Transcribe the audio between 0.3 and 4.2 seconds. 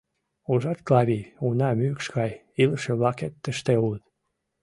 Ужат, Клавий, уна мӱкш гай илыше-влакет тыште улыт.